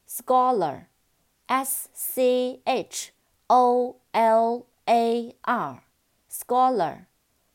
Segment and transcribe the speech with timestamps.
[0.07, 3.11] scholar，s c h
[3.47, 7.05] o l a r。scholar，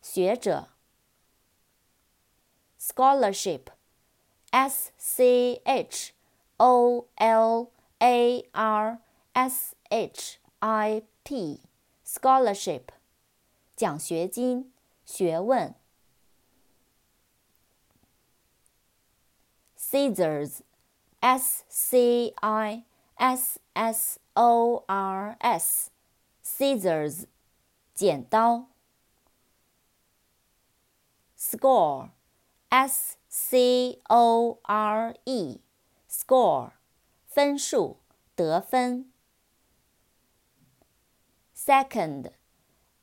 [0.01, 0.69] 学者。
[2.81, 6.15] scholarship，s c h
[6.57, 9.01] o l a r
[9.33, 12.85] s h i p，scholarship，
[13.77, 14.73] 奖学金，
[15.05, 15.75] 学问。
[19.93, 22.85] scissors，s c i
[23.17, 27.27] s s o r s，scissors，
[27.95, 28.69] 剪刀。
[31.37, 32.11] score,
[32.69, 35.61] s c o r e,
[36.09, 36.73] score，
[37.27, 37.99] 分数，
[38.35, 39.13] 得分。
[41.55, 42.33] second,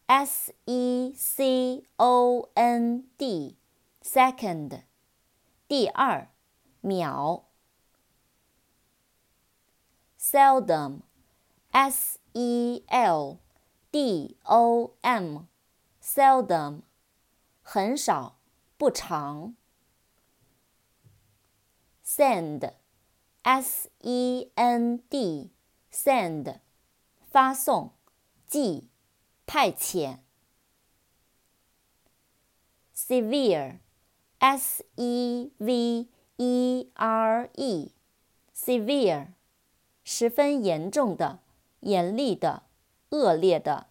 [0.07, 3.55] s e c o n d,
[4.01, 4.83] second，
[5.67, 6.27] 第二，
[6.80, 7.44] 秒。
[10.18, 11.02] seldom,
[11.72, 13.38] s e l
[13.91, 15.48] d o m,
[16.00, 16.82] seldom，
[17.62, 18.36] 很少。
[18.76, 19.56] 不长。
[22.02, 26.60] send，s e n d，send，
[27.30, 27.92] 发送，
[28.48, 28.88] 寄，
[29.46, 30.20] 派遣。
[32.94, 36.08] severe，s e v
[36.39, 39.28] e r e，severe，
[40.03, 41.39] 十分严重的，
[41.81, 42.63] 严厉的，
[43.09, 43.88] 恶劣的。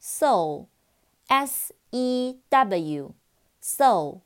[0.00, 3.14] sew。S E W
[3.62, 4.20] sew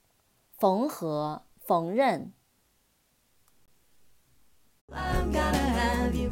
[0.58, 2.32] 缝合缝纫。
[4.88, 6.30] I'm gonna have you